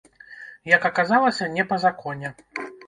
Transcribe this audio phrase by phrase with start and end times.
[0.75, 2.35] Як аказалася, не па законе.